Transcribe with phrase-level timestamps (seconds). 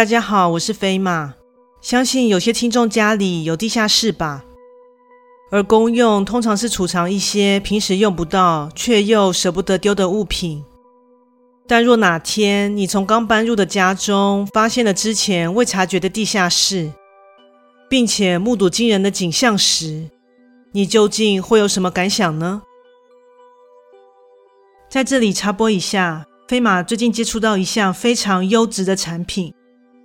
[0.00, 1.34] 大家好，我是飞马。
[1.82, 4.46] 相信有些听众家里有地下室吧？
[5.50, 10.64] 而公用通常是储藏一些平时用不到却又舍不得丢的物品。
[11.68, 16.90] 但若哪天你从刚搬入的家中发现了之前未察觉的地下室，
[17.90, 20.08] 并且目睹惊人的景象时，
[20.72, 22.62] 你究竟会有什么感想呢？
[24.88, 29.52] 在这里插播一下，飞马最近接触到一项非常优质的产品。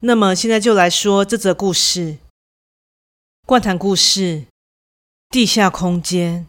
[0.00, 2.18] 那么现在就来说这则故事。
[3.44, 4.44] 怪谈故事：
[5.28, 6.46] 地下空间。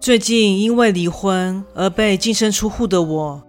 [0.00, 3.42] 最近因为离婚而被净身出户的我，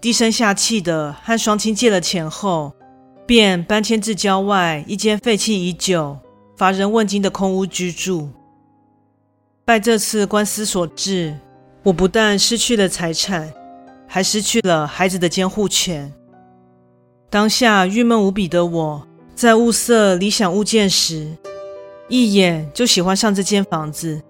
[0.00, 2.72] 低声下气的和双亲借了钱后，
[3.26, 6.16] 便搬迁至郊外一间废弃已久、
[6.56, 8.30] 乏人问津的空屋居住。
[9.66, 11.38] 拜这次官司所致，
[11.82, 13.52] 我不但失去了财产，
[14.08, 16.10] 还失去了孩子的监护权。
[17.28, 21.36] 当下郁闷无比的我，在物色理想物件时，
[22.08, 24.22] 一眼就喜欢上这间房子。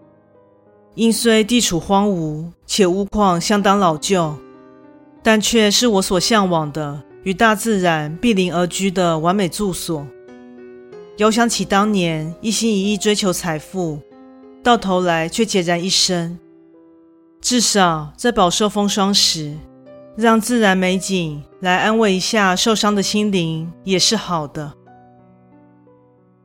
[0.94, 4.34] 因虽地处荒芜，且屋况相当老旧，
[5.22, 10.06] 但却是我所向往的与大自然毗邻而居的完美住所。
[11.19, 14.00] 遥想起当年一心一意追求财富，
[14.62, 16.38] 到头来却孑然一身，
[17.42, 19.54] 至少在饱受风霜时，
[20.16, 24.72] 让自然美景来安慰一下受伤的心灵也是好的。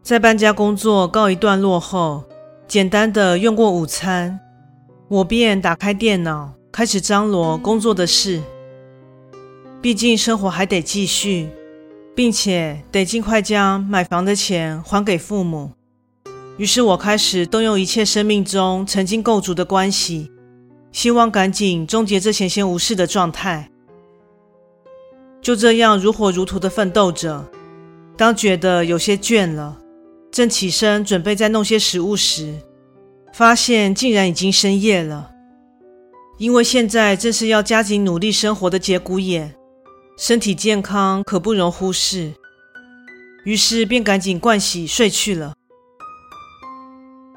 [0.04, 2.26] 在搬家工作告一段落后，
[2.68, 4.40] 简单的用过午餐，
[5.08, 8.42] 我便打开电脑，开始张罗工作的事。
[9.82, 11.50] 毕竟生活还得继续，
[12.14, 15.72] 并且得尽快将买房的钱还给父母。
[16.58, 20.30] 于是我开始动用一切生命中曾经构筑的关系。
[20.92, 23.70] 希望赶紧终结这闲闲无事的状态。
[25.42, 27.50] 就这样如火如荼的奋斗着，
[28.16, 29.78] 当觉得有些倦了，
[30.32, 32.56] 正起身准备再弄些食物时，
[33.34, 35.32] 发现竟然已经深夜了。
[36.38, 39.56] 因为现在正是要加紧努力生活的节骨眼，
[40.18, 42.34] 身体健康可不容忽视。
[43.44, 45.56] 于是便赶紧盥洗睡去了。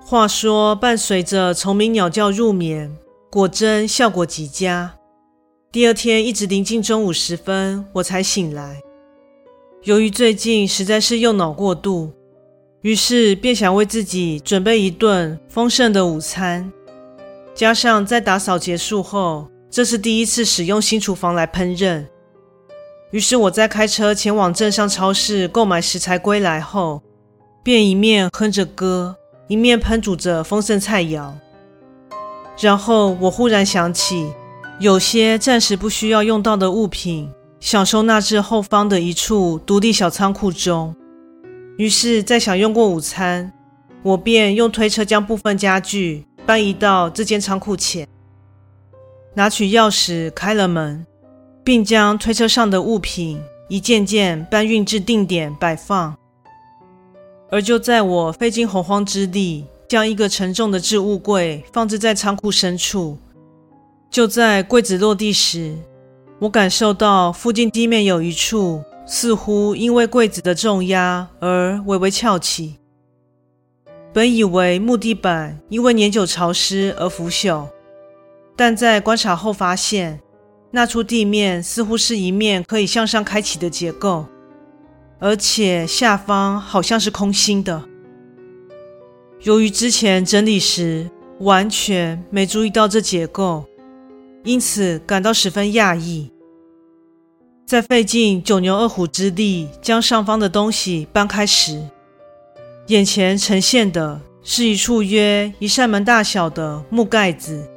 [0.04, 2.94] 话说，伴随着虫鸣鸟叫入眠。
[3.34, 4.94] 果真效果极佳。
[5.72, 8.80] 第二天一直临近中午时分，我才醒来。
[9.82, 12.12] 由于最近实在是用脑过度，
[12.82, 16.72] 于是便想为自己准备一顿丰盛的午餐。
[17.56, 22.06] 加上在打扫结束后，这是第一次使用新厨房来烹饪。
[23.10, 27.02] 于是我在开车前往镇上超市购买食材归来后，
[27.64, 29.16] 便一面哼着歌，
[29.48, 31.32] 一面烹煮着丰盛菜肴。
[32.60, 34.32] 然后我忽然想起，
[34.78, 40.94] 有些暂时不需要用到的物品，想收纳至后方的一处独立小仓库中。
[41.76, 43.52] 于是，在享用过午餐，
[44.02, 48.06] 我便用推车将部分家具搬移到这间仓库前，
[49.34, 51.04] 拿取钥匙开了门，
[51.64, 56.14] 并将推车上的物品一件件搬运至定点摆放。
[57.50, 63.18] 而就在我费尽洪荒之力，将一个沉重的置物柜放置在仓库深处。
[64.10, 65.76] 就在柜子落地时，
[66.38, 72.78] 我感受到附近地面有一处似乎因为柜子的重压而微微翘起。
[74.12, 77.66] 本以为木地板因为年久潮湿而腐朽，
[78.54, 80.20] 但在观察后发现，
[80.70, 84.26] 那处地面似乎是一面可以向上开启的结构，
[85.18, 87.82] 而且下方好像是空心的。
[89.44, 91.10] 由于之前整理时
[91.40, 93.62] 完全没注意到这结构，
[94.42, 96.32] 因此感到十分讶异。
[97.66, 101.86] 在费尽九牛二虎之力将上方的东西搬开时，
[102.86, 107.68] 眼前呈现的是一处约一扇门大小的木盖子。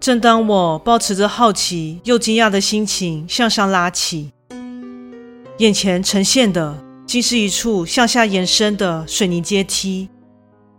[0.00, 4.32] 正当我抱持着好奇又惊讶的心情向上拉起，
[5.58, 10.08] 眼前呈现的竟是一处向下延伸的水泥阶梯。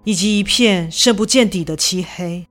[0.04, 2.48] 以及一片深不见底的漆黑，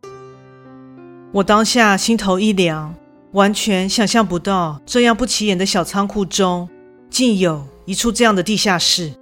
[1.32, 2.94] 我当下心头一凉，
[3.32, 6.69] 完全想象不到这样不起眼的小仓库中，
[7.11, 9.12] 竟有一处这样的地下室。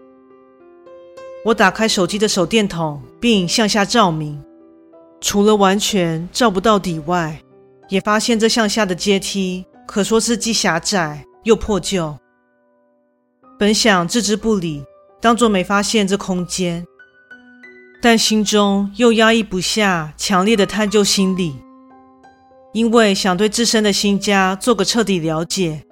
[1.45, 4.39] 我打开手机的手电筒，并向下照明，
[5.23, 7.41] 除了完全照不到底外，
[7.89, 12.15] 也发现这向下的阶梯可说是既狭窄又破旧。
[13.59, 14.85] 本想置之不理，
[15.19, 16.87] 当作没发现这空间，
[18.01, 21.57] 但心中又压抑不下强烈的探究心理，
[22.73, 25.83] 因为想对自身的新家做个彻底了解，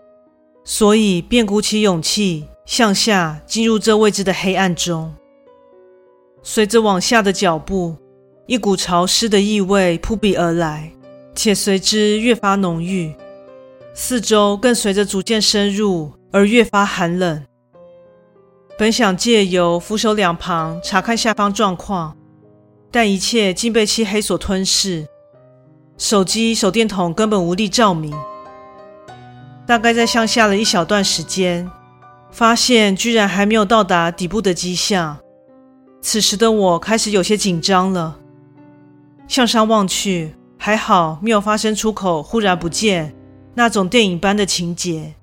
[0.65, 5.13] 所以便鼓起勇气向下进入这未知的黑暗中。
[6.45, 7.97] 随着往下的脚步，
[8.47, 10.93] 一股潮湿的异味扑鼻而来，
[11.35, 13.13] 且随之越发浓郁，
[13.95, 17.43] 四周更随着逐渐深入而越发寒冷。
[18.79, 22.15] 本想借由扶手两旁查看下方状况，
[22.91, 25.07] 但一切竟被漆黑所吞噬。
[25.97, 28.15] 手机手电筒根本无力照明。
[29.67, 31.71] 大概在向下了一小段时间，
[32.31, 35.17] 发现居然还没有到达底部的迹象。
[36.03, 38.19] 此时的我开始有些紧张了。
[39.27, 43.15] 向上望去，还好没有发生出口忽然不见
[43.55, 45.15] 那种电影般的情节。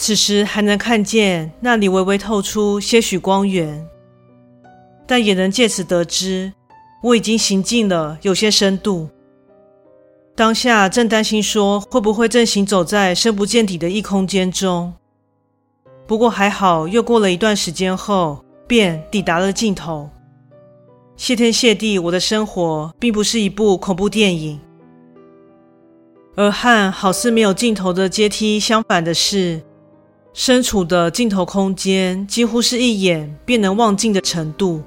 [0.00, 3.86] 此时还能看见那里微微透出些许光源，
[5.06, 6.54] 但也能借此得知
[7.02, 9.10] 我已经行进了有些深度。
[10.34, 14.90] 当下正担心说会不会正行走在深不见底的异空间中，
[16.06, 20.08] 不过还好，又过了一段时间后便抵达了尽头。
[21.14, 24.58] 谢天谢地，我的生活并不是一部恐怖电影，
[26.36, 29.60] 而和好似没有尽头的阶梯相反的是。
[30.32, 34.82] 身处的尽头空间几乎是一眼便能望尽的程度。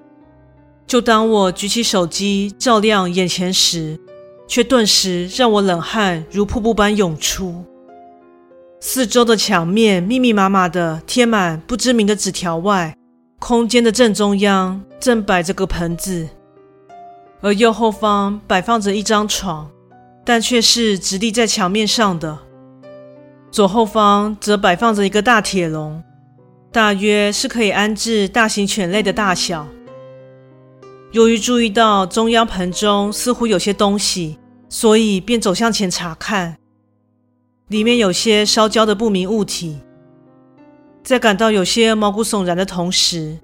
[0.87, 3.99] 就当我举起手机照亮眼前时，
[4.47, 7.63] 却顿时让我冷汗如瀑布般涌出。
[8.79, 12.95] 四周的墙面密密麻麻的贴满不知名的纸条外，
[13.39, 16.27] 空间的正中央正摆着个盆子，
[17.41, 19.69] 而右后方摆放着一张床，
[20.25, 22.39] 但却是直立在墙面上的。
[23.53, 26.01] 左后方则摆放着一个大铁笼，
[26.71, 29.67] 大约是可以安置大型犬类的大小。
[31.11, 34.39] 由于注意到中央盆中似乎有些东西，
[34.69, 36.57] 所以便走向前查看，
[37.67, 39.77] 里面有些烧焦的不明物体。
[41.03, 43.37] 在感到有些毛骨悚然的同时，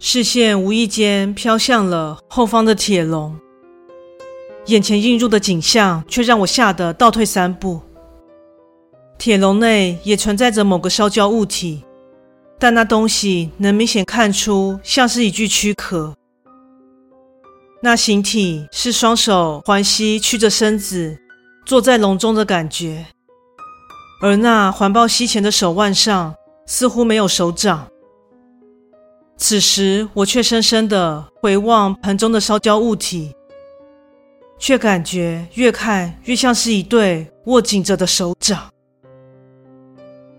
[0.00, 3.38] 视线无意间飘向了后方的铁笼，
[4.66, 7.80] 眼前映入的景象却让我吓得倒退三步。
[9.22, 11.84] 铁笼内也存在着某个烧焦物体，
[12.58, 16.12] 但那东西能明显看出像是一具躯壳。
[17.84, 21.16] 那形体是双手环膝曲着身子
[21.64, 23.06] 坐在笼中的感觉，
[24.20, 26.34] 而那环抱膝前的手腕上
[26.66, 27.86] 似乎没有手掌。
[29.36, 33.32] 此时我却深深的回望盆中的烧焦物体，
[34.58, 38.68] 却感觉越看越像是一对握紧着的手掌。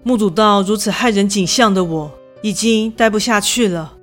[0.04, 2.12] 目睹到如此骇人景象的我，
[2.42, 3.94] 已经待不下去了。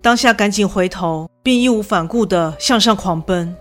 [0.00, 3.54] 当下赶紧回头，并义无反顾地向上狂奔。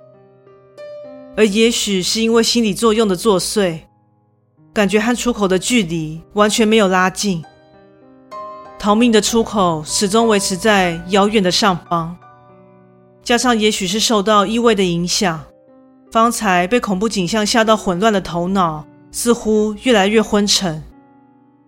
[1.36, 3.80] 而也许是因为心理作用的作祟，
[4.74, 7.44] 感觉和出口的距离完全没有拉近。
[8.80, 12.16] 逃命的出口始终维持在遥远的上方。
[13.24, 15.44] 加上也许是受到异味的影响，
[16.12, 20.82] 方才被恐怖景象吓到混乱的头脑，似乎越来越昏沉。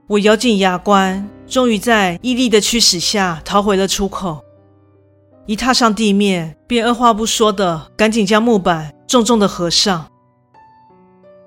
[0.10, 4.44] 我咬紧牙关，终于在毅力的驱使下逃回了出口。
[5.46, 10.08] 一踏上地面，便二话不说的赶紧将木板重重的合上。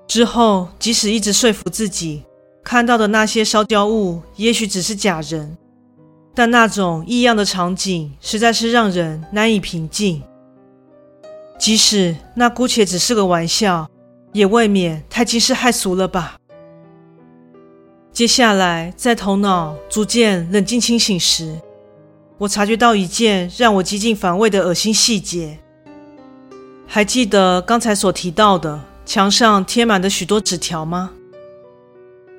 [0.07, 2.23] 之后，即使一直说服自己
[2.63, 5.57] 看到的那些烧焦物也许只是假人，
[6.33, 10.23] 但那种异样的场景实在是让人难以平静。
[11.59, 13.89] 即使那姑且只是个玩笑，
[14.31, 16.37] 也未免太惊世骇俗了吧。
[18.13, 21.59] 接下来，在头脑逐渐冷静清醒时，
[22.37, 25.57] 我察觉到一件让我极尽反胃的恶心细节。
[26.85, 31.09] 还记得刚才所提到的墙上贴满的许多纸条吗？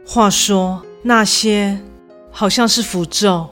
[0.07, 1.81] 话说，那些
[2.31, 3.50] 好像是符咒。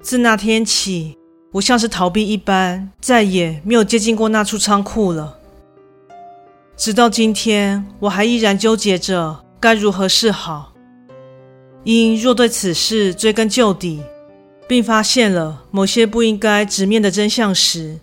[0.00, 1.18] 自那天起，
[1.52, 5.36] 我像是逃避一般，再也没有接近过那处仓库了。
[6.78, 9.44] 直到今天，我还依然纠结着。
[9.60, 10.72] 该如何是好？
[11.84, 14.00] 因若对此事追根究底，
[14.68, 17.98] 并发现了某些不应该直面的真相时，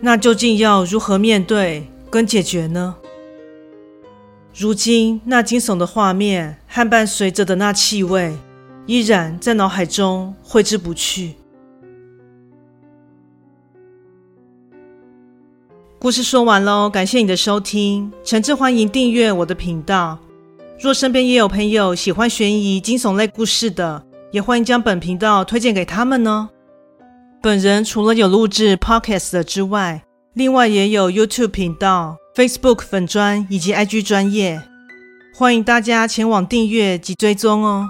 [0.00, 2.96] 那究竟要如何面对跟解决呢？
[4.54, 8.36] 如今那惊悚的画面和伴随着的那气味，
[8.86, 11.34] 依然在脑海中挥之不去。
[15.98, 20.18] 故事说完喽，感谢你的收听，诚挚欢迎订阅我的频道。
[20.80, 26.48] 若身边也有朋友喜欢悬疑惊悚类故事的，也欢迎将本频道推荐给他们呢。
[27.42, 34.62] 本人除了有录制 Podcast 的之外，另外也有 YouTube 频道、Facebook 粉专以及 IG 专业，
[35.34, 37.86] 欢迎大家前往订阅及追踪哦。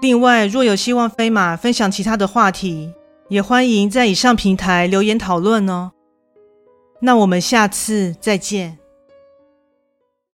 [0.00, 2.90] 另外，若有希望飞马分享其他的话题，
[3.28, 5.92] 也欢迎在以上平台留言讨论哦。
[7.02, 8.78] 那我们下次再见。